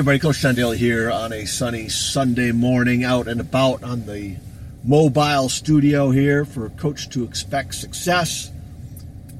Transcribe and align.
Everybody, 0.00 0.18
Coach 0.18 0.40
Daly 0.40 0.78
here 0.78 1.10
on 1.10 1.30
a 1.30 1.44
sunny 1.44 1.90
Sunday 1.90 2.52
morning 2.52 3.04
out 3.04 3.28
and 3.28 3.38
about 3.38 3.82
on 3.82 4.06
the 4.06 4.34
mobile 4.82 5.50
studio 5.50 6.10
here 6.10 6.46
for 6.46 6.70
Coach 6.70 7.10
to 7.10 7.22
Expect 7.22 7.74
Success, 7.74 8.50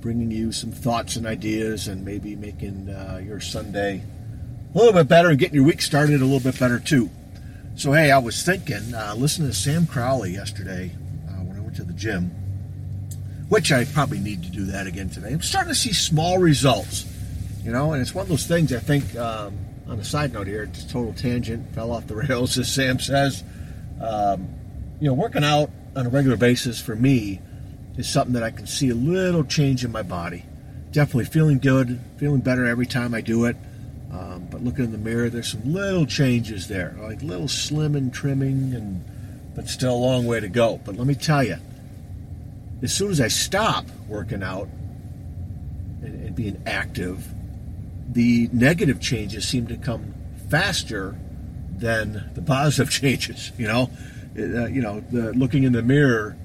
bringing 0.03 0.31
you 0.31 0.53
some 0.53 0.71
thoughts 0.71 1.17
and 1.17 1.27
ideas 1.27 1.89
and 1.89 2.05
maybe 2.05 2.37
making 2.37 2.91
uh, 2.91 3.23
your 3.25 3.41
Sunday 3.41 4.03
a 4.75 4.77
little 4.77 4.93
bit 4.93 5.09
better 5.09 5.31
and 5.31 5.39
getting 5.39 5.55
your 5.55 5.65
week 5.65 5.81
started 5.81 6.21
a 6.21 6.27
little 6.27 6.41
bit 6.41 6.61
better 6.61 6.79
too. 6.79 7.09
So, 7.75 7.93
hey, 7.93 8.11
I 8.11 8.19
was 8.19 8.43
thinking, 8.43 8.93
uh, 8.95 9.15
listening 9.17 9.49
to 9.49 9.55
Sam 9.55 9.87
Crowley 9.87 10.33
yesterday 10.35 10.93
uh, 11.27 11.43
when 11.43 11.57
I 11.57 11.61
went 11.61 11.77
to 11.77 11.85
the 11.85 11.95
gym, 11.95 12.33
which 13.49 13.73
I 13.73 13.87
probably 13.87 14.21
need 14.21 14.43
to 14.43 14.51
do 14.51 14.67
that 14.67 14.87
again 14.87 15.09
today. 15.09 15.33
I'm 15.33 15.41
starting 15.41 15.73
to 15.73 15.75
see 15.75 15.95
small 15.95 16.37
results, 16.37 17.07
you 17.65 17.73
know, 17.73 17.95
and 17.95 18.03
it's 18.03 18.15
one 18.15 18.25
of 18.25 18.29
those 18.29 18.47
things 18.47 18.75
I 18.75 18.79
think. 18.79 19.17
Um, 19.17 19.59
on 19.91 19.99
a 19.99 20.05
side 20.05 20.33
note 20.33 20.47
here, 20.47 20.63
it's 20.63 20.85
total 20.85 21.13
tangent, 21.13 21.75
fell 21.75 21.91
off 21.91 22.07
the 22.07 22.15
rails, 22.29 22.57
as 22.57 22.73
Sam 22.73 23.01
says. 23.01 23.43
Um, 24.01 24.49
you 25.01 25.09
know, 25.09 25.15
working 25.15 25.43
out 25.43 25.71
on 25.97 26.07
a 26.07 26.09
regular 26.09 26.37
basis 26.37 26.81
for 26.81 26.95
me 26.95 27.41
is 27.97 28.09
something 28.09 28.35
that 28.35 28.45
I 28.45 28.51
can 28.53 28.67
see 28.67 28.91
a 28.91 28.95
little 28.95 29.45
change 29.45 29.85
in 29.85 29.91
my 29.91 30.03
body. 30.03 30.45
Definitely 30.93 31.25
feeling 31.25 31.59
good, 31.59 32.01
feeling 32.19 32.41
better 32.41 32.67
every 32.67 32.87
time 32.87 33.15
I 33.15 33.21
do 33.21 33.45
it. 33.47 33.57
Um, 34.13 34.47
but 34.51 34.63
looking 34.63 34.85
in 34.85 34.93
the 34.93 34.99
mirror, 34.99 35.29
there's 35.29 35.51
some 35.51 35.73
little 35.73 36.07
changes 36.07 36.69
there, 36.69 36.97
like 37.01 37.23
little 37.23 37.47
slimming, 37.47 38.13
trimming, 38.13 38.75
and 38.75 39.05
but 39.55 39.69
still 39.69 39.95
a 39.95 39.97
long 39.97 40.27
way 40.27 40.39
to 40.39 40.49
go. 40.49 40.81
But 40.85 40.97
let 40.97 41.07
me 41.07 41.15
tell 41.15 41.43
you, 41.43 41.57
as 42.83 42.93
soon 42.93 43.11
as 43.11 43.21
I 43.21 43.29
stop 43.29 43.85
working 44.09 44.43
out 44.43 44.69
and, 46.03 46.27
and 46.27 46.35
being 46.35 46.63
active, 46.67 47.27
the 48.13 48.49
negative 48.53 49.01
changes 49.01 49.49
seem 49.49 49.67
to 49.69 49.77
come 49.77 50.15
faster 50.49 51.17
than 51.71 52.31
the 52.35 52.43
positive 52.43 52.91
changes. 53.01 53.53
You 53.57 53.69
know, 53.69 53.91
uh, 54.39 54.67
you 54.67 54.83
know, 54.83 55.01
the, 55.11 55.33
looking 55.33 55.65
in 55.65 55.73
the 55.73 55.83
mirror 55.83 56.37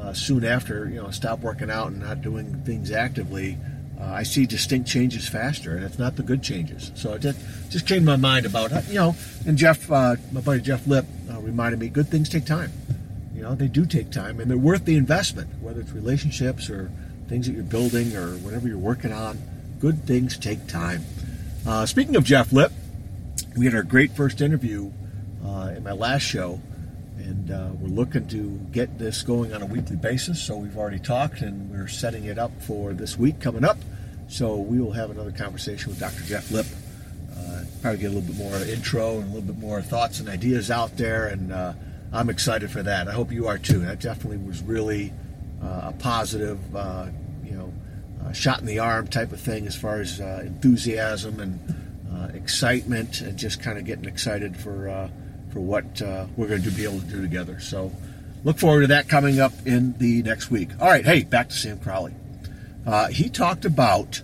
uh, 0.00 0.12
soon 0.12 0.44
after 0.44 0.88
you 0.88 1.02
know 1.02 1.10
stop 1.10 1.40
working 1.40 1.70
out 1.70 1.88
and 1.88 2.00
not 2.00 2.22
doing 2.22 2.62
things 2.64 2.90
actively, 2.90 3.58
uh, 4.00 4.04
I 4.04 4.22
see 4.22 4.46
distinct 4.46 4.88
changes 4.88 5.28
faster, 5.28 5.76
and 5.76 5.84
it's 5.84 5.98
not 5.98 6.16
the 6.16 6.22
good 6.22 6.42
changes. 6.42 6.92
So 6.94 7.14
it 7.14 7.20
just 7.20 7.38
just 7.70 7.86
came 7.86 8.00
to 8.00 8.06
my 8.06 8.16
mind 8.16 8.46
about 8.46 8.70
you 8.88 8.94
know, 8.94 9.14
and 9.46 9.56
Jeff, 9.56 9.90
uh, 9.90 10.16
my 10.32 10.40
buddy 10.40 10.60
Jeff 10.60 10.86
Lip, 10.86 11.06
uh, 11.30 11.40
reminded 11.40 11.80
me, 11.80 11.88
good 11.88 12.08
things 12.08 12.28
take 12.28 12.46
time. 12.46 12.72
You 13.34 13.42
know, 13.42 13.54
they 13.54 13.68
do 13.68 13.84
take 13.84 14.10
time, 14.10 14.40
and 14.40 14.50
they're 14.50 14.56
worth 14.56 14.86
the 14.86 14.96
investment, 14.96 15.50
whether 15.60 15.80
it's 15.80 15.92
relationships 15.92 16.70
or 16.70 16.90
things 17.28 17.46
that 17.46 17.52
you're 17.52 17.64
building 17.64 18.16
or 18.16 18.36
whatever 18.38 18.66
you're 18.66 18.78
working 18.78 19.12
on 19.12 19.38
good 19.80 20.04
things 20.04 20.38
take 20.38 20.66
time. 20.66 21.04
Uh, 21.66 21.84
speaking 21.84 22.16
of 22.16 22.24
Jeff 22.24 22.52
Lip, 22.52 22.72
we 23.56 23.66
had 23.66 23.74
our 23.74 23.82
great 23.82 24.12
first 24.12 24.40
interview 24.40 24.90
uh, 25.44 25.72
in 25.76 25.82
my 25.82 25.92
last 25.92 26.22
show, 26.22 26.60
and 27.18 27.50
uh, 27.50 27.70
we're 27.80 27.88
looking 27.88 28.26
to 28.28 28.58
get 28.72 28.98
this 28.98 29.22
going 29.22 29.52
on 29.52 29.62
a 29.62 29.66
weekly 29.66 29.96
basis. 29.96 30.40
So 30.42 30.56
we've 30.56 30.76
already 30.76 30.98
talked, 30.98 31.40
and 31.40 31.70
we're 31.70 31.88
setting 31.88 32.24
it 32.24 32.38
up 32.38 32.52
for 32.62 32.92
this 32.92 33.18
week 33.18 33.40
coming 33.40 33.64
up. 33.64 33.78
So 34.28 34.56
we 34.56 34.80
will 34.80 34.92
have 34.92 35.10
another 35.10 35.32
conversation 35.32 35.90
with 35.90 36.00
Dr. 36.00 36.22
Jeff 36.24 36.50
Lip. 36.50 36.66
Uh, 37.36 37.62
probably 37.82 38.00
get 38.00 38.06
a 38.06 38.14
little 38.14 38.22
bit 38.22 38.36
more 38.36 38.56
intro 38.56 39.18
and 39.18 39.24
a 39.24 39.34
little 39.34 39.52
bit 39.52 39.58
more 39.58 39.82
thoughts 39.82 40.20
and 40.20 40.28
ideas 40.28 40.70
out 40.70 40.96
there, 40.96 41.26
and 41.26 41.52
uh, 41.52 41.74
I'm 42.12 42.30
excited 42.30 42.70
for 42.70 42.82
that. 42.82 43.08
I 43.08 43.12
hope 43.12 43.30
you 43.30 43.46
are 43.46 43.58
too. 43.58 43.80
That 43.80 44.00
definitely 44.00 44.38
was 44.38 44.62
really 44.62 45.12
uh, 45.62 45.90
a 45.90 45.94
positive, 45.98 46.60
you 47.44 47.52
know 47.52 47.72
uh, 48.26 48.32
shot 48.32 48.60
in 48.60 48.66
the 48.66 48.78
arm 48.78 49.06
type 49.06 49.32
of 49.32 49.40
thing 49.40 49.66
as 49.66 49.76
far 49.76 50.00
as 50.00 50.20
uh, 50.20 50.42
enthusiasm 50.44 51.40
and 51.40 51.74
uh, 52.12 52.28
excitement 52.34 53.20
and 53.20 53.38
just 53.38 53.62
kind 53.62 53.78
of 53.78 53.84
getting 53.84 54.06
excited 54.06 54.56
for 54.56 54.88
uh, 54.88 55.08
for 55.52 55.60
what 55.60 56.02
uh, 56.02 56.26
we're 56.36 56.48
going 56.48 56.62
to 56.62 56.70
be 56.70 56.84
able 56.84 57.00
to 57.00 57.06
do 57.06 57.22
together. 57.22 57.60
So 57.60 57.92
look 58.44 58.58
forward 58.58 58.82
to 58.82 58.86
that 58.88 59.08
coming 59.08 59.40
up 59.40 59.52
in 59.64 59.96
the 59.98 60.22
next 60.22 60.50
week. 60.50 60.70
All 60.80 60.88
right, 60.88 61.04
hey, 61.04 61.24
back 61.24 61.48
to 61.50 61.54
Sam 61.54 61.78
Crowley. 61.78 62.14
he 63.10 63.28
talked 63.28 63.64
about 63.64 64.22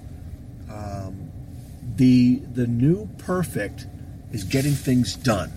um, 0.70 1.30
the 1.96 2.36
the 2.36 2.66
new 2.66 3.08
perfect 3.19 3.86
is 4.32 4.44
getting 4.44 4.72
things 4.72 5.14
done. 5.14 5.52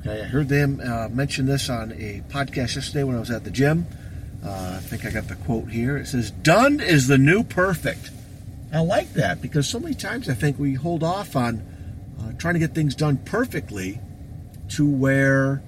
Okay, 0.00 0.22
I 0.22 0.24
heard 0.24 0.48
them 0.48 0.76
mention 1.14 1.46
this 1.46 1.68
on 1.68 1.92
a 1.92 2.22
podcast 2.28 2.76
yesterday 2.76 3.04
when 3.04 3.16
I 3.16 3.20
was 3.20 3.30
at 3.30 3.44
the 3.44 3.50
gym. 3.50 3.86
Uh, 4.46 4.74
I 4.76 4.80
think 4.80 5.04
I 5.04 5.10
got 5.10 5.26
the 5.26 5.34
quote 5.34 5.68
here. 5.68 5.96
It 5.96 6.06
says, 6.06 6.30
Done 6.30 6.78
is 6.80 7.08
the 7.08 7.18
new 7.18 7.42
perfect. 7.42 8.10
I 8.72 8.80
like 8.80 9.12
that 9.14 9.42
because 9.42 9.68
so 9.68 9.80
many 9.80 9.94
times 9.94 10.28
I 10.28 10.34
think 10.34 10.58
we 10.58 10.74
hold 10.74 11.02
off 11.02 11.34
on 11.34 11.66
uh, 12.20 12.32
trying 12.38 12.54
to 12.54 12.60
get 12.60 12.74
things 12.74 12.94
done 12.94 13.16
perfectly 13.16 14.00
to 14.70 14.88
where 14.88 15.62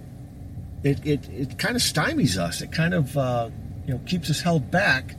it, 0.84 1.04
it, 1.04 1.28
it 1.28 1.58
kind 1.58 1.74
of 1.74 1.82
stymies 1.82 2.36
us. 2.36 2.60
It 2.60 2.70
kind 2.70 2.94
of 2.94 3.16
uh, 3.16 3.50
you 3.86 3.94
know 3.94 4.00
keeps 4.06 4.30
us 4.30 4.40
held 4.40 4.70
back 4.70 5.16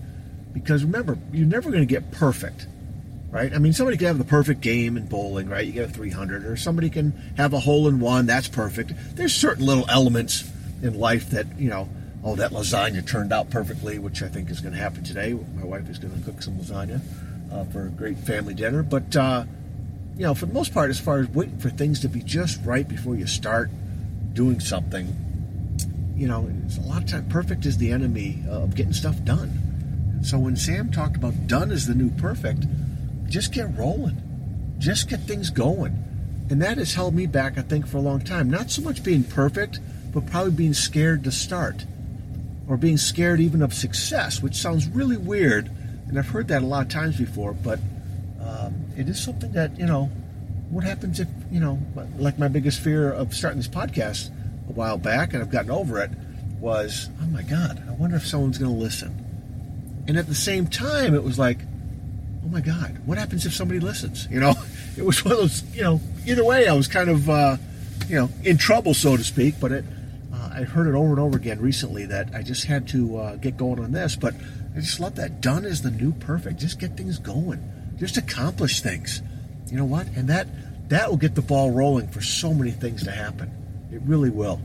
because 0.54 0.84
remember, 0.84 1.18
you're 1.32 1.48
never 1.48 1.70
going 1.70 1.86
to 1.86 1.92
get 1.92 2.12
perfect, 2.12 2.68
right? 3.30 3.54
I 3.54 3.60
mean, 3.60 3.74
somebody 3.74 3.98
can 3.98 4.08
have 4.08 4.18
the 4.18 4.24
perfect 4.24 4.62
game 4.62 4.98
in 4.98 5.08
bowling, 5.08 5.50
right? 5.50 5.66
You 5.66 5.74
get 5.74 5.90
a 5.90 5.92
300, 5.92 6.46
or 6.46 6.56
somebody 6.56 6.90
can 6.90 7.12
have 7.38 7.54
a 7.54 7.60
hole 7.60 7.88
in 7.88 8.00
one. 8.00 8.26
That's 8.26 8.48
perfect. 8.48 8.94
There's 9.16 9.34
certain 9.34 9.66
little 9.66 9.86
elements 9.90 10.50
in 10.82 10.98
life 10.98 11.32
that 11.32 11.60
you 11.60 11.70
know 11.70 11.90
oh, 12.24 12.36
that 12.36 12.52
lasagna 12.52 13.06
turned 13.06 13.32
out 13.32 13.50
perfectly, 13.50 14.00
which 14.00 14.22
I 14.22 14.28
think 14.28 14.50
is 14.50 14.60
going 14.60 14.74
to 14.74 14.80
happen 14.80 15.04
today. 15.04 15.34
My 15.56 15.64
wife 15.64 15.90
is 15.90 15.98
going 15.98 16.18
to 16.18 16.26
cook 16.26 16.42
some 16.42 16.58
lasagna 16.58 17.02
uh, 17.52 17.64
for 17.66 17.88
a 17.88 17.90
great 17.90 18.18
family 18.18 18.54
dinner. 18.54 18.84
But, 18.84 19.16
uh, 19.16 19.46
you 20.16 20.24
know, 20.24 20.34
for 20.34 20.46
the 20.46 20.54
most 20.54 20.74
part, 20.74 20.90
as 20.90 21.00
far 21.00 21.20
as 21.20 21.30
waiting 21.30 21.58
for 21.58 21.70
things 21.70 22.00
to 22.02 22.10
be 22.10 22.22
just 22.22 22.60
right 22.64 22.88
before 22.88 23.16
you 23.16 23.28
start 23.28 23.70
doing 24.34 24.60
something, 24.60 25.16
you 26.16 26.28
know, 26.28 26.50
it's 26.66 26.78
a 26.78 26.82
lot 26.82 27.04
of 27.04 27.10
time 27.10 27.30
perfect 27.30 27.66
is 27.66 27.78
the 27.78 27.92
enemy 27.92 28.44
of 28.50 28.76
getting 28.76 28.94
stuff 28.94 29.24
done. 29.24 30.20
So 30.22 30.38
when 30.38 30.58
Sam 30.58 30.92
talked 30.92 31.16
about 31.16 31.48
done 31.48 31.72
is 31.72 31.88
the 31.88 31.96
new 31.96 32.10
perfect, 32.12 32.66
just 33.30 33.54
get 33.54 33.78
rolling, 33.78 34.22
just 34.78 35.10
get 35.10 35.22
things 35.22 35.50
going. 35.50 36.06
And 36.50 36.62
that 36.62 36.78
has 36.78 36.96
held 36.96 37.14
me 37.14 37.26
back, 37.26 37.58
I 37.58 37.62
think, 37.62 37.88
for 37.88 37.98
a 37.98 38.02
long 38.02 38.20
time. 38.20 38.50
Not 38.50 38.72
so 38.72 38.82
much 38.82 39.04
being 39.04 39.24
perfect, 39.24 39.80
but 40.12 40.26
probably 40.26 40.52
being 40.52 40.74
scared 40.74 41.24
to 41.24 41.32
start 41.32 41.86
or 42.70 42.78
being 42.78 42.98
scared 42.98 43.42
even 43.42 43.64
of 43.64 43.74
success, 43.74 44.42
which 44.42 44.56
sounds 44.56 44.88
really 44.88 45.18
weird. 45.18 45.70
And 46.08 46.18
I've 46.18 46.30
heard 46.30 46.48
that 46.50 46.62
a 46.62 46.66
lot 46.66 46.84
of 46.84 46.90
times 46.90 47.18
before, 47.18 47.54
but 47.54 47.80
um, 48.40 48.86
it 48.96 49.10
is 49.10 49.22
something 49.22 49.52
that, 49.54 49.78
you 49.78 49.88
know, 49.88 50.06
what 50.70 50.84
happens 50.84 51.20
if, 51.20 51.28
you 51.52 51.60
know, 51.60 51.80
like 52.18 52.38
my 52.38 52.48
biggest 52.48 52.80
fear 52.80 53.12
of 53.12 53.34
starting 53.34 53.58
this 53.58 53.68
podcast 53.68 54.30
a 54.70 54.72
while 54.72 55.00
back, 55.00 55.34
and 55.34 55.42
I've 55.42 55.50
gotten 55.50 55.72
over 55.72 56.00
it, 56.00 56.12
was, 56.60 57.10
oh 57.22 57.26
my 57.26 57.42
God, 57.42 57.84
I 57.90 57.92
wonder 57.94 58.18
if 58.18 58.28
someone's 58.28 58.60
going 58.60 58.72
to 58.72 58.78
listen. 58.80 59.26
And 60.08 60.16
at 60.18 60.28
the 60.28 60.36
same 60.36 60.68
time, 60.68 61.16
it 61.16 61.24
was 61.24 61.40
like, 61.40 61.58
oh 62.46 62.50
my 62.50 62.62
God, 62.62 63.00
what 63.06 63.18
happens 63.18 63.48
if 63.48 63.54
somebody 63.54 63.80
listens? 63.80 64.28
You 64.30 64.42
know, 64.42 64.54
it 64.98 65.04
was 65.04 65.26
one 65.26 65.34
of 65.34 65.40
those, 65.40 65.64
you 65.76 65.82
know, 65.82 66.00
either 66.28 66.46
way, 66.46 66.68
I 66.68 66.74
was 66.74 66.88
kind 66.88 67.10
of, 67.10 67.28
uh, 67.32 67.58
you 68.08 68.16
know, 68.16 68.30
in 68.44 68.58
trouble, 68.58 68.94
so 68.94 69.18
to 69.18 69.24
speak, 69.24 69.56
but 69.60 69.72
it, 69.72 69.86
I 70.60 70.64
heard 70.64 70.88
it 70.88 70.94
over 70.94 71.12
and 71.12 71.20
over 71.20 71.38
again 71.38 71.62
recently 71.62 72.06
that 72.08 72.36
I 72.36 72.42
just 72.42 72.66
had 72.66 72.86
to 72.90 73.18
uh, 73.18 73.36
get 73.38 73.56
going 73.56 73.80
on 73.80 73.94
this, 73.94 74.18
but 74.18 74.36
I 74.76 74.82
just 74.82 75.00
love 75.00 75.16
that. 75.16 75.40
Done 75.40 75.64
is 75.64 75.84
the 75.84 75.92
new 75.92 76.12
perfect. 76.12 76.60
Just 76.60 76.82
get 76.82 76.98
things 76.98 77.18
going. 77.18 77.64
Just 77.98 78.18
accomplish 78.18 78.82
things. 78.82 79.22
You 79.72 79.78
know 79.78 79.86
what? 79.86 80.08
And 80.18 80.28
that 80.28 80.48
that 80.90 81.10
will 81.10 81.18
get 81.18 81.36
the 81.36 81.42
ball 81.42 81.72
rolling 81.72 82.10
for 82.10 82.20
so 82.20 82.54
many 82.54 82.72
things 82.72 83.06
to 83.06 83.12
happen. 83.12 83.50
It 83.90 84.02
really 84.02 84.30
will. 84.30 84.60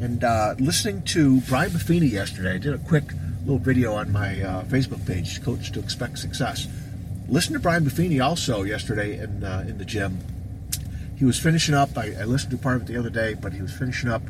And 0.00 0.24
uh, 0.24 0.54
listening 0.58 1.02
to 1.02 1.42
Brian 1.42 1.70
Buffini 1.70 2.10
yesterday, 2.10 2.54
I 2.54 2.58
did 2.58 2.72
a 2.72 2.78
quick 2.78 3.04
little 3.40 3.58
video 3.58 3.92
on 3.92 4.12
my 4.12 4.40
uh, 4.40 4.64
Facebook 4.64 5.06
page, 5.06 5.42
Coach 5.42 5.72
to 5.72 5.78
Expect 5.78 6.18
Success. 6.18 6.68
Listen 7.28 7.52
to 7.52 7.58
Brian 7.58 7.84
Buffini 7.84 8.24
also 8.24 8.62
yesterday 8.62 9.18
in 9.18 9.44
uh, 9.44 9.66
in 9.68 9.76
the 9.76 9.84
gym. 9.84 10.20
He 11.16 11.26
was 11.26 11.38
finishing 11.38 11.74
up. 11.74 11.98
I, 11.98 12.14
I 12.18 12.24
listened 12.24 12.52
to 12.52 12.56
part 12.56 12.76
of 12.76 12.82
it 12.82 12.92
the 12.92 12.98
other 12.98 13.10
day, 13.10 13.34
but 13.34 13.52
he 13.52 13.60
was 13.60 13.72
finishing 13.72 14.08
up 14.08 14.22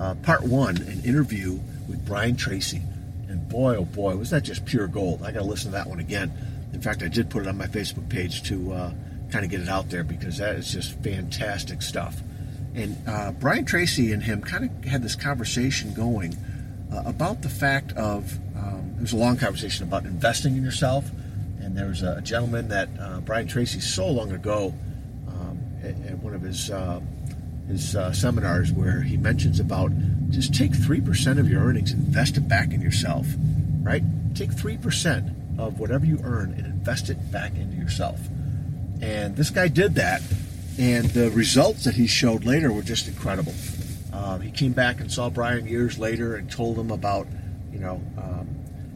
uh, 0.00 0.14
part 0.16 0.42
one, 0.42 0.78
an 0.78 1.02
interview 1.04 1.60
with 1.88 2.04
Brian 2.06 2.34
Tracy. 2.34 2.82
And 3.28 3.48
boy, 3.48 3.76
oh 3.76 3.84
boy, 3.84 4.16
was 4.16 4.30
that 4.30 4.42
just 4.42 4.64
pure 4.64 4.86
gold. 4.86 5.22
I 5.22 5.30
got 5.30 5.40
to 5.40 5.44
listen 5.44 5.70
to 5.70 5.76
that 5.76 5.86
one 5.86 6.00
again. 6.00 6.32
In 6.72 6.80
fact, 6.80 7.02
I 7.02 7.08
did 7.08 7.28
put 7.30 7.42
it 7.42 7.48
on 7.48 7.58
my 7.58 7.66
Facebook 7.66 8.08
page 8.08 8.42
to 8.44 8.72
uh, 8.72 8.92
kind 9.30 9.44
of 9.44 9.50
get 9.50 9.60
it 9.60 9.68
out 9.68 9.90
there 9.90 10.02
because 10.02 10.38
that 10.38 10.56
is 10.56 10.72
just 10.72 10.94
fantastic 11.02 11.82
stuff. 11.82 12.20
And 12.74 12.96
uh, 13.06 13.32
Brian 13.32 13.64
Tracy 13.64 14.12
and 14.12 14.22
him 14.22 14.40
kind 14.40 14.64
of 14.64 14.84
had 14.84 15.02
this 15.02 15.16
conversation 15.16 15.92
going 15.92 16.36
uh, 16.92 17.02
about 17.04 17.42
the 17.42 17.48
fact 17.48 17.92
of 17.92 18.38
um, 18.56 18.94
it 18.96 19.02
was 19.02 19.12
a 19.12 19.16
long 19.16 19.36
conversation 19.36 19.86
about 19.86 20.04
investing 20.04 20.56
in 20.56 20.62
yourself. 20.62 21.10
And 21.60 21.76
there 21.76 21.88
was 21.88 22.02
a, 22.02 22.20
gentleman 22.22 22.68
that 22.68 22.88
uh, 22.98 23.20
Brian 23.20 23.46
Tracy 23.46 23.80
so 23.80 24.08
long 24.08 24.32
ago 24.32 24.74
um, 25.28 25.60
at, 25.82 25.90
at, 26.10 26.18
one 26.18 26.34
of 26.34 26.42
his 26.42 26.70
uh, 26.70 27.00
his 27.70 27.96
uh, 27.96 28.12
seminars 28.12 28.72
where 28.72 29.00
he 29.02 29.16
mentions 29.16 29.60
about 29.60 29.92
just 30.30 30.54
take 30.54 30.72
3% 30.72 31.38
of 31.38 31.48
your 31.48 31.62
earnings 31.62 31.92
invest 31.92 32.36
it 32.36 32.48
back 32.48 32.72
in 32.72 32.80
yourself, 32.80 33.26
right? 33.82 34.02
Take 34.34 34.50
3% 34.50 35.58
of 35.58 35.80
whatever 35.80 36.04
you 36.04 36.20
earn 36.22 36.52
and 36.52 36.66
invest 36.66 37.10
it 37.10 37.32
back 37.32 37.54
into 37.56 37.76
yourself. 37.76 38.20
And 39.00 39.36
this 39.36 39.50
guy 39.50 39.68
did 39.68 39.94
that. 39.96 40.22
And 40.78 41.06
the 41.10 41.30
results 41.30 41.84
that 41.84 41.94
he 41.94 42.06
showed 42.06 42.44
later 42.44 42.72
were 42.72 42.82
just 42.82 43.08
incredible. 43.08 43.54
Um, 44.12 44.40
he 44.40 44.50
came 44.50 44.72
back 44.72 45.00
and 45.00 45.10
saw 45.10 45.28
Brian 45.28 45.66
years 45.66 45.98
later 45.98 46.36
and 46.36 46.50
told 46.50 46.78
him 46.78 46.90
about, 46.90 47.26
you 47.72 47.78
know, 47.78 48.00
um, 48.16 48.48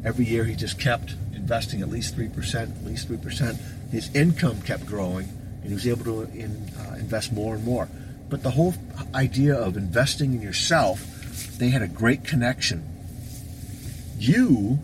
every 0.04 0.24
year 0.24 0.44
he 0.44 0.54
just 0.54 0.78
kept 0.78 1.14
investing 1.34 1.82
at 1.82 1.88
least 1.88 2.16
3%, 2.16 2.62
at 2.62 2.84
least 2.84 3.08
3%. 3.08 3.58
His 3.90 4.14
income 4.14 4.60
kept 4.62 4.86
growing 4.86 5.28
and 5.60 5.68
he 5.68 5.74
was 5.74 5.86
able 5.86 6.04
to 6.04 6.22
in, 6.32 6.70
uh, 6.78 6.94
invest 6.94 7.32
more 7.32 7.54
and 7.54 7.64
more. 7.64 7.88
But 8.28 8.42
the 8.42 8.50
whole 8.50 8.74
idea 9.14 9.54
of 9.54 9.76
investing 9.76 10.34
in 10.34 10.42
yourself, 10.42 11.00
they 11.58 11.68
had 11.68 11.82
a 11.82 11.88
great 11.88 12.24
connection. 12.24 12.88
You 14.18 14.78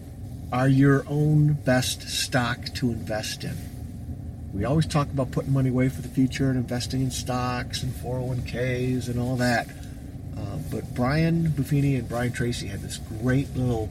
are 0.52 0.68
your 0.68 1.04
own 1.08 1.54
best 1.54 2.08
stock 2.08 2.66
to 2.74 2.90
invest 2.90 3.44
in. 3.44 3.56
We 4.52 4.64
always 4.64 4.86
talk 4.86 5.08
about 5.08 5.30
putting 5.30 5.52
money 5.52 5.68
away 5.68 5.88
for 5.88 6.02
the 6.02 6.08
future 6.08 6.50
and 6.50 6.58
investing 6.58 7.02
in 7.02 7.10
stocks 7.10 7.82
and 7.82 7.92
401ks 7.94 9.08
and 9.08 9.20
all 9.20 9.36
that. 9.36 9.68
Uh, 10.36 10.56
but 10.70 10.94
Brian 10.94 11.48
Buffini 11.50 11.98
and 11.98 12.08
Brian 12.08 12.32
Tracy 12.32 12.66
had 12.66 12.82
this 12.82 12.98
great 13.22 13.54
little 13.56 13.88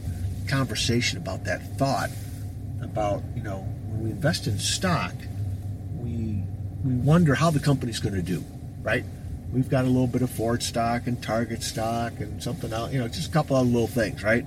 conversation 0.48 1.18
about 1.18 1.46
that 1.46 1.78
thought 1.78 2.10
about, 2.82 3.24
you 3.36 3.44
know, 3.44 3.60
when 3.88 4.04
we 4.04 4.10
invest 4.12 4.48
in 4.48 4.60
stock, 4.60 5.14
we 5.96 6.44
we 6.84 6.94
wonder 6.94 7.36
how 7.36 7.52
the 7.52 7.60
company's 7.60 8.00
going 8.00 8.16
to 8.16 8.22
do, 8.22 8.44
right? 8.82 9.04
We've 9.52 9.70
got 9.70 9.86
a 9.86 9.88
little 9.88 10.08
bit 10.08 10.22
of 10.22 10.30
Ford 10.30 10.62
stock 10.62 11.08
and 11.08 11.22
Target 11.22 11.64
stock 11.64 12.20
and 12.20 12.42
something 12.42 12.72
else, 12.72 12.94
you 12.94 13.00
know, 13.00 13.08
just 13.08 13.30
a 13.30 13.34
couple 13.34 13.56
of 13.58 13.66
little 13.66 13.88
things, 13.88 14.24
right? 14.24 14.46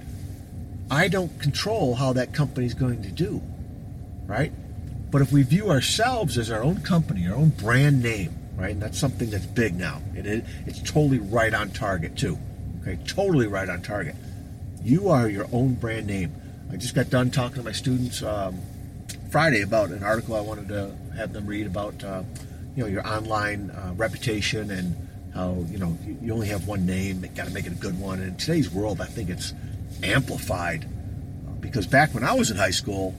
I 0.90 1.08
don't 1.08 1.40
control 1.40 1.94
how 1.94 2.12
that 2.12 2.32
company's 2.32 2.74
going 2.74 3.02
to 3.02 3.10
do, 3.10 3.42
right? 4.26 4.52
But 5.10 5.22
if 5.22 5.32
we 5.32 5.42
view 5.42 5.70
ourselves 5.70 6.38
as 6.38 6.50
our 6.50 6.62
own 6.62 6.82
company, 6.82 7.26
our 7.26 7.34
own 7.34 7.48
brand 7.50 8.02
name, 8.02 8.36
right? 8.56 8.72
And 8.72 8.82
that's 8.82 8.98
something 8.98 9.30
that's 9.30 9.46
big 9.46 9.74
now. 9.74 10.00
It's 10.14 10.80
totally 10.90 11.18
right 11.18 11.52
on 11.52 11.70
target, 11.70 12.16
too. 12.16 12.38
Okay, 12.80 12.98
totally 13.06 13.46
right 13.46 13.68
on 13.68 13.82
target. 13.82 14.14
You 14.82 15.08
are 15.08 15.28
your 15.28 15.46
own 15.52 15.74
brand 15.74 16.06
name. 16.06 16.34
I 16.70 16.76
just 16.76 16.94
got 16.94 17.10
done 17.10 17.30
talking 17.30 17.56
to 17.56 17.62
my 17.62 17.72
students 17.72 18.22
um, 18.22 18.60
Friday 19.30 19.62
about 19.62 19.90
an 19.90 20.02
article 20.02 20.36
I 20.36 20.40
wanted 20.40 20.68
to 20.68 20.94
have 21.16 21.32
them 21.32 21.46
read 21.46 21.66
about, 21.66 22.02
uh, 22.04 22.22
you 22.76 22.82
know, 22.82 22.88
your 22.88 23.06
online 23.06 23.70
uh, 23.70 23.92
reputation 23.96 24.70
and 24.70 25.08
how, 25.34 25.64
you 25.68 25.78
know, 25.78 25.96
you, 26.20 26.32
only 26.32 26.48
have 26.48 26.66
one 26.66 26.84
name, 26.86 27.20
got 27.34 27.46
to 27.46 27.52
make 27.52 27.66
it 27.66 27.72
a 27.72 27.76
good 27.76 27.98
one. 27.98 28.18
And 28.18 28.28
in 28.28 28.36
today's 28.36 28.70
world, 28.70 29.00
I 29.00 29.06
think 29.06 29.30
it's 29.30 29.54
amplified 30.02 30.86
because 31.60 31.86
back 31.86 32.12
when 32.12 32.24
I 32.24 32.34
was 32.34 32.50
in 32.50 32.56
high 32.56 32.70
school, 32.70 33.14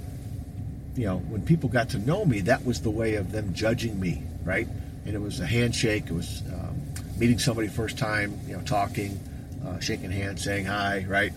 you 0.96 1.06
know, 1.06 1.18
when 1.18 1.42
people 1.44 1.70
got 1.70 1.90
to 1.90 1.98
know 1.98 2.24
me, 2.24 2.42
that 2.42 2.66
was 2.66 2.82
the 2.82 2.92
way 2.92 3.16
of 3.16 3.32
them 3.32 3.54
judging 3.54 4.00
me, 4.00 4.24
right? 4.44 4.68
And 5.06 5.16
it 5.16 5.22
was 5.22 5.40
a 5.40 5.46
handshake. 5.46 6.06
It 6.08 6.14
was 6.14 6.44
um, 6.54 6.80
meeting 7.18 7.40
somebody 7.40 7.68
first 7.68 7.98
time, 7.98 8.40
you 8.48 8.56
know, 8.56 8.62
talking, 8.64 9.20
uh, 9.66 9.80
shaking 9.80 10.12
hands, 10.12 10.44
saying 10.44 10.66
hi, 10.66 11.06
right? 11.08 11.34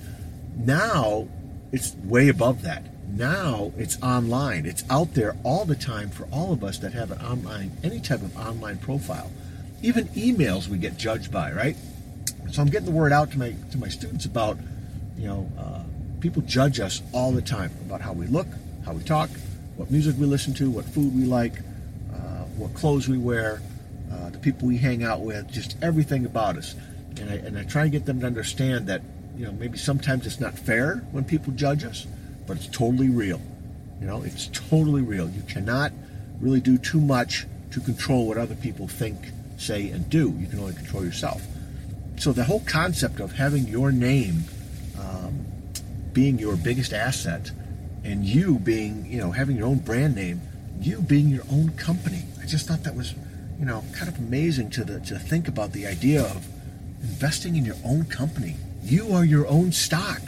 Now 0.57 1.27
it's 1.73 1.95
way 2.05 2.29
above 2.29 2.63
that. 2.63 2.85
Now 3.09 3.73
it's 3.77 4.01
online. 4.03 4.67
It's 4.67 4.85
out 4.91 5.15
there 5.15 5.37
all 5.43 5.65
the 5.65 5.77
time 5.77 6.11
for 6.11 6.25
all 6.33 6.53
of 6.53 6.65
us 6.65 6.79
that 6.79 6.93
have 6.93 7.11
an 7.11 7.21
online, 7.21 7.73
any 7.83 8.01
type 8.01 8.23
of 8.23 8.37
online 8.37 8.79
profile. 8.79 9.31
Even 9.83 10.07
emails 10.09 10.69
we 10.69 10.79
get 10.79 10.97
judged 10.97 11.31
by, 11.31 11.53
right? 11.53 11.77
So 12.51 12.63
I'm 12.63 12.69
getting 12.69 12.87
the 12.87 12.93
word 12.93 13.13
out 13.13 13.31
to 13.33 13.39
my 13.39 13.55
to 13.71 13.79
my 13.79 13.89
students 13.89 14.25
about, 14.25 14.59
you 15.17 15.27
know, 15.29 15.51
uh, 15.59 15.83
people 16.21 16.43
judge 16.43 16.81
us 16.81 17.03
all 17.13 17.33
the 17.33 17.43
time 17.43 17.71
about 17.85 18.01
how 18.01 18.13
we 18.13 18.27
look, 18.27 18.47
how 18.85 18.93
we 18.93 19.03
talk, 19.03 19.31
what 19.77 19.91
music 19.91 20.17
we 20.19 20.27
listen 20.27 20.55
to, 20.55 20.71
what 20.71 20.85
food 20.85 21.15
we 21.15 21.25
like, 21.25 21.61
uh, 22.13 22.45
what 22.57 22.75
clothes 22.75 23.09
we 23.09 23.19
wear, 23.19 23.61
uh, 24.13 24.31
the 24.31 24.39
people 24.39 24.69
we 24.69 24.79
hang 24.79 25.05
out 25.05 25.21
with, 25.21 25.51
just 25.51 25.77
everything 25.83 26.25
about 26.25 26.57
us. 26.57 26.75
And 27.21 27.31
I, 27.31 27.35
and 27.35 27.59
I 27.59 27.65
try 27.65 27.83
and 27.83 27.93
get 27.93 28.07
them 28.07 28.21
to 28.21 28.27
understand 28.27 28.87
that, 28.89 29.03
you 29.37 29.45
know, 29.45 29.53
maybe 29.53 29.79
sometimes 29.79 30.27
it's 30.27 30.41
not 30.41 30.59
fair 30.59 30.97
when 31.13 31.25
people 31.25 31.53
judge 31.53 31.85
us, 31.85 32.07
but 32.47 32.57
it's 32.57 32.69
totally 32.69 33.09
real. 33.09 33.41
You 34.01 34.07
know, 34.07 34.23
it's 34.23 34.49
totally 34.49 35.03
real. 35.03 35.29
You 35.29 35.43
cannot 35.43 35.93
really 36.41 36.61
do 36.61 36.79
too 36.79 37.01
much 37.01 37.47
to 37.73 37.81
control 37.81 38.27
what 38.27 38.39
other 38.39 38.55
people 38.55 38.89
think, 38.89 39.17
say, 39.57 39.91
and 39.91 40.09
do. 40.09 40.35
You 40.39 40.47
can 40.47 40.61
only 40.61 40.75
control 40.75 41.05
yourself. 41.05 41.43
So 42.19 42.33
the 42.33 42.45
whole 42.45 42.61
concept 42.61 43.21
of 43.21 43.33
having 43.33 43.67
your 43.67 43.93
name 43.93 44.45
um, 44.99 45.45
being 46.13 46.39
your 46.39 46.57
biggest 46.57 46.93
asset 46.93 47.51
and 48.05 48.25
you 48.25 48.59
being, 48.59 49.05
you 49.07 49.19
know, 49.19 49.31
having 49.33 49.57
your 49.57 49.67
own 49.67 49.79
brand 49.79 50.15
name, 50.15 50.41
you 50.81 51.01
being 51.01 51.29
your 51.29 51.45
own 51.51 51.71
company. 51.73 52.23
I 52.41 52.47
just 52.47 52.67
thought 52.69 52.85
that 52.85 52.95
was, 52.95 53.15
you 53.59 53.67
know, 53.67 53.85
kind 53.93 54.09
of 54.09 54.19
amazing 54.19 54.71
to 54.71 54.85
the 54.85 55.01
to 55.01 55.19
think 55.19 55.49
about 55.49 55.73
the 55.73 55.87
idea 55.87 56.23
of 56.23 56.47
investing 57.03 57.57
in 57.57 57.65
your 57.65 57.77
own 57.85 58.05
company. 58.05 58.57
You 58.83 59.13
are 59.13 59.25
your 59.25 59.47
own 59.47 59.73
stock, 59.73 60.23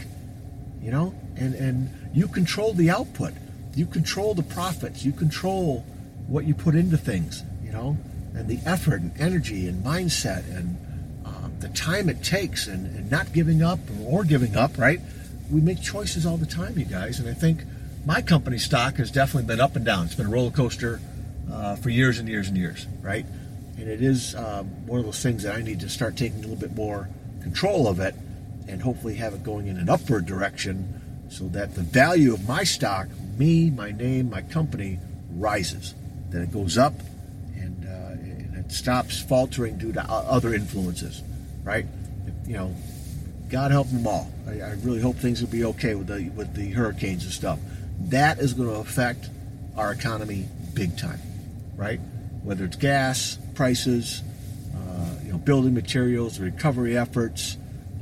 you 0.83 0.91
know, 0.91 1.15
and 1.37 1.55
and 1.55 1.91
you 2.19 2.29
control 2.29 2.73
the 2.73 2.91
output. 2.91 3.33
You 3.75 3.87
control 3.87 4.35
the 4.35 4.43
profits. 4.43 5.05
You 5.05 5.13
control 5.13 5.85
what 6.27 6.45
you 6.45 6.55
put 6.55 6.75
into 6.75 6.97
things, 6.97 7.43
you 7.63 7.73
know, 7.73 7.97
and 8.35 8.49
the 8.49 8.59
effort 8.67 9.01
and 9.01 9.13
energy 9.19 9.69
and 9.69 9.85
mindset 9.85 10.45
and 10.57 10.77
um, 11.25 11.53
the 11.61 11.69
time 11.69 12.09
it 12.09 12.23
takes 12.23 12.67
and, 12.67 12.87
and 12.97 13.11
not 13.11 13.33
giving 13.33 13.63
up 13.63 13.79
or 14.07 14.25
giving 14.25 14.57
up, 14.57 14.77
right? 14.79 15.01
we 15.51 15.61
make 15.61 15.81
choices 15.81 16.27
all 16.27 16.37
the 16.37 16.47
time, 16.47 16.79
you 16.79 16.85
guys. 16.85 17.21
And 17.21 17.29
I 17.29 17.35
think 17.35 17.63
my 18.05 18.21
company 18.21 18.59
stock 18.59 18.97
has 18.97 19.11
definitely 19.11 19.47
been 19.47 19.61
up 19.61 19.77
and 19.77 19.85
down. 19.85 20.07
It's 20.07 20.15
been 20.15 20.27
a 20.27 20.31
roller 20.31 20.51
coaster 20.51 21.01
uh, 21.51 21.77
for 21.77 21.91
years 21.91 22.19
and 22.19 22.29
years 22.29 22.49
and 22.49 22.57
years, 22.57 22.87
right? 23.01 23.25
And 23.77 23.89
it 23.89 24.03
is 24.03 24.35
um, 24.35 24.67
one 24.87 24.99
of 24.99 25.07
those 25.07 25.23
things 25.23 25.43
that 25.45 25.55
I 25.55 25.63
need 25.63 25.81
to 25.81 25.89
start 25.89 26.17
taking 26.17 26.39
a 26.39 26.43
little 26.43 26.57
bit 26.57 26.75
more 26.75 27.09
control 27.43 27.87
of 27.87 28.01
it 28.01 28.15
and 28.67 28.83
hopefully 28.83 29.15
have 29.15 29.33
it 29.35 29.43
going 29.43 29.69
in 29.69 29.79
an 29.79 29.89
upward 29.89 30.27
direction 30.27 30.98
so 31.29 31.49
that 31.49 31.75
the 31.75 31.83
value 31.83 32.33
of 32.35 32.47
my 32.49 32.65
stock, 32.65 33.09
me, 33.37 33.71
my 33.71 33.91
name, 33.93 34.31
my 34.31 34.43
company, 34.43 34.99
rises. 35.31 35.95
That 36.31 36.43
it 36.43 36.53
goes 36.53 36.77
up 36.77 36.95
and, 37.55 37.85
uh, 37.85 38.13
and 38.13 38.57
it 38.57 38.73
stops 38.73 39.21
faltering 39.21 39.79
due 39.79 39.93
to 39.93 40.03
other 40.03 40.53
influences, 40.55 41.23
right? 41.65 41.87
You 42.47 42.55
know, 42.55 42.75
God 43.49 43.71
help 43.71 43.89
them 43.89 44.07
all. 44.07 44.31
I, 44.47 44.61
I, 44.61 44.71
really 44.83 45.01
hope 45.01 45.17
things 45.17 45.41
will 45.41 45.49
be 45.49 45.65
okay 45.65 45.95
with 45.95 46.09
the 46.09 46.29
with 46.31 46.55
the 46.55 46.71
hurricanes 46.71 47.25
and 47.25 47.33
stuff. 47.33 47.59
That 48.01 48.39
is 48.39 48.53
going 48.53 48.69
to 48.69 48.77
affect 48.77 49.31
our 49.77 49.93
economy 49.93 50.49
big 50.75 50.99
time, 50.99 51.21
right? 51.77 52.01
Whether 52.43 52.65
it's 52.67 52.77
gas 52.77 53.39
prices, 53.55 54.23
uh, 54.75 55.15
you 55.25 55.33
know, 55.33 55.39
building 55.39 55.75
materials, 55.75 56.39
recovery 56.39 56.97
efforts, 56.97 57.57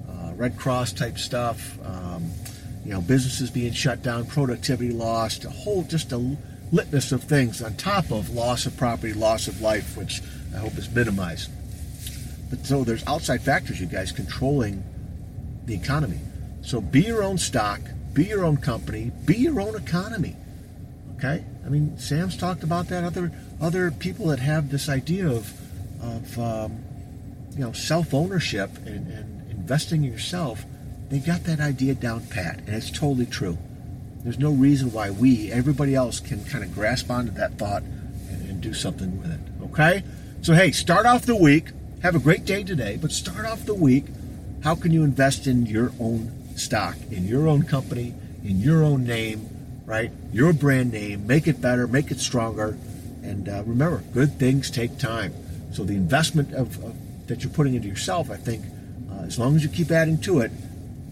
uh, 0.09 0.33
Red 0.35 0.59
Cross 0.59 0.95
type 0.95 1.19
stuff, 1.19 1.79
um, 1.85 2.31
you 2.87 2.93
know, 2.93 3.01
businesses 3.01 3.51
being 3.51 3.73
shut 3.73 4.01
down, 4.05 4.27
productivity 4.27 4.93
lost, 4.93 5.45
a 5.45 5.51
whole 5.51 5.83
just 5.83 6.13
a 6.13 6.37
litmus 6.71 7.11
of 7.11 7.25
things 7.25 7.61
on 7.61 7.75
top 7.75 8.13
of 8.13 8.31
loss 8.31 8.65
of 8.65 8.77
property, 8.77 9.13
loss 9.13 9.49
of 9.49 9.61
life, 9.61 9.97
which 9.97 10.23
I 10.55 10.59
hope 10.59 10.79
is 10.79 10.89
minimized. 10.89 11.51
But 12.49 12.65
so 12.65 12.85
there's 12.85 13.05
outside 13.09 13.43
factors, 13.43 13.81
you 13.81 13.87
guys, 13.87 14.13
controlling 14.13 14.85
the 15.65 15.75
economy. 15.75 16.21
So 16.63 16.81
be 16.81 17.01
your 17.03 17.25
own 17.25 17.39
stock, 17.39 17.81
be 18.13 18.27
your 18.27 18.45
own 18.45 18.59
company, 18.59 19.11
be 19.25 19.37
your 19.37 19.61
own 19.61 19.75
economy. 19.75 20.37
Okay? 21.17 21.45
I 21.65 21.69
mean, 21.69 21.99
Sam's 21.99 22.37
talked 22.37 22.63
about 22.63 22.87
that. 22.89 23.03
Other 23.03 23.33
other 23.61 23.91
people 23.91 24.29
that 24.29 24.39
have 24.39 24.71
this 24.71 24.89
idea 24.89 25.27
of 25.27 25.53
of 26.01 26.39
um, 26.39 26.85
you 27.55 27.65
know 27.65 27.73
self 27.73 28.15
ownership 28.15 28.71
and, 28.87 29.11
and 29.11 29.51
investing 29.51 30.05
in 30.05 30.13
yourself, 30.13 30.65
they 31.09 31.19
got 31.19 31.45
that 31.45 31.61
idea 31.61 31.95
down 31.95 32.27
pat, 32.27 32.59
and 32.67 32.71
it's 32.71 32.91
totally 32.91 33.27
true. 33.27 33.59
There's 34.25 34.39
no 34.39 34.51
reason 34.51 34.93
why 34.93 35.11
we, 35.11 35.53
everybody 35.53 35.95
else, 35.95 36.19
can 36.19 36.45
kind 36.45 36.65
of 36.65 36.75
grasp 36.75 37.11
onto 37.11 37.33
that 37.33 37.59
thought 37.59 37.83
and, 37.83 38.49
and 38.49 38.61
do 38.61 38.75
something 38.75 39.19
with 39.21 39.31
it. 39.31 39.41
Okay? 39.65 40.03
So 40.43 40.55
hey, 40.55 40.73
start 40.73 41.07
off 41.07 41.27
the 41.27 41.37
week. 41.37 41.69
Have 42.03 42.15
a 42.15 42.21
great 42.21 42.45
day 42.45 42.63
today, 42.63 42.99
but 43.01 43.13
start 43.13 43.47
off 43.47 43.65
the 43.65 43.75
week 43.75 44.07
how 44.67 44.75
can 44.75 44.91
you 44.91 45.05
invest 45.05 45.47
in 45.47 45.65
your 45.67 45.93
own 46.01 46.33
stock, 46.57 46.97
in 47.13 47.25
your 47.25 47.47
own 47.47 47.63
company, 47.63 48.15
in 48.43 48.59
your 48.59 48.83
own 48.83 49.05
name, 49.05 49.49
right? 49.85 50.11
Your 50.33 50.53
brand 50.53 50.91
name, 50.91 51.25
make 51.25 51.47
it 51.47 51.61
better, 51.61 51.87
make 51.87 52.11
it 52.11 52.19
stronger. 52.19 52.77
And 53.23 53.49
uh, 53.49 53.63
remember, 53.65 54.03
good 54.13 54.41
things 54.41 54.69
take 54.69 54.99
time. 54.99 55.33
So 55.73 55.85
the 55.85 55.95
investment 55.95 56.53
of, 56.53 56.83
of 56.83 56.97
that 57.29 57.45
you're 57.45 57.53
putting 57.53 57.75
into 57.75 57.87
yourself, 57.87 58.29
I 58.29 58.37
think, 58.37 58.65
uh, 59.09 59.21
as 59.21 59.39
long 59.39 59.55
as 59.55 59.63
you 59.63 59.69
keep 59.69 59.93
adding 59.93 60.19
to 60.23 60.41
it, 60.41 60.51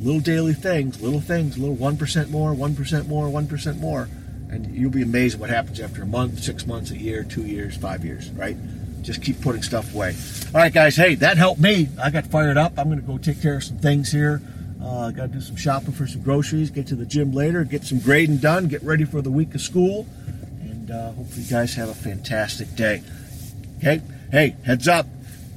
little 0.01 0.21
daily 0.21 0.55
things, 0.55 1.01
little 1.01 1.21
things, 1.21 1.59
little 1.59 1.77
1% 1.77 2.31
more, 2.31 2.53
1% 2.55 3.09
more, 3.09 3.27
1% 3.27 3.79
more, 3.79 4.09
and 4.51 4.75
you'll 4.75 4.91
be 4.91 5.03
amazed 5.03 5.39
what 5.39 5.51
happens 5.51 5.81
after 5.81 6.03
a 6.03 6.07
month, 6.07 6.43
six 6.43 6.67
months, 6.67 6.91
a 6.91 6.99
year, 6.99 7.25
two 7.25 7.47
years, 7.47 7.77
five 7.77 8.05
years, 8.05 8.31
right? 8.31 8.57
just 9.05 9.23
keep 9.23 9.41
putting 9.41 9.63
stuff 9.63 9.95
away. 9.95 10.15
All 10.55 10.61
right, 10.61 10.73
guys. 10.73 10.97
Hey, 10.97 11.15
that 11.17 11.37
helped 11.37 11.61
me. 11.61 11.89
I 12.03 12.11
got 12.11 12.27
fired 12.27 12.57
up. 12.57 12.79
I'm 12.79 12.87
going 12.89 13.01
to 13.01 13.07
go 13.07 13.19
take 13.19 13.41
care 13.41 13.57
of 13.57 13.65
some 13.65 13.79
things 13.79 14.11
here. 14.11 14.43
Uh, 14.83 15.11
got 15.11 15.27
to 15.27 15.29
do 15.29 15.41
some 15.41 15.57
shopping 15.57 15.93
for 15.93 16.07
some 16.07 16.23
groceries. 16.23 16.71
Get 16.71 16.87
to 16.89 16.97
the 16.97 17.07
gym 17.07 17.33
later. 17.33 17.65
Get 17.65 17.85
some 17.85 18.01
grading 18.01 18.39
done. 18.39 18.69
Get 18.69 18.83
ready 18.83 19.05
for 19.05 19.23
the 19.23 19.31
week 19.31 19.55
of 19.55 19.61
school. 19.61 20.07
And 20.61 20.91
uh, 20.91 21.13
hopefully, 21.13 21.43
you 21.43 21.51
guys 21.51 21.75
have 21.75 21.89
a 21.89 21.95
fantastic 21.95 22.75
day. 22.75 23.03
Okay. 23.79 24.03
Hey, 24.31 24.57
heads 24.65 24.89
up. 24.89 25.07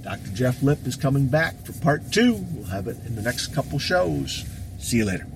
Dr. 0.04 0.30
Jeff 0.32 0.62
Lip 0.62 0.86
is 0.86 0.96
coming 0.96 1.28
back 1.28 1.56
for 1.66 1.74
part 1.74 2.12
two. 2.12 2.34
We'll 2.34 2.66
have 2.66 2.88
it 2.88 2.98
in 3.06 3.16
the 3.16 3.22
next 3.22 3.48
couple 3.48 3.80
shows. 3.80 4.46
See 4.80 4.98
you 4.98 5.06
later. 5.06 5.28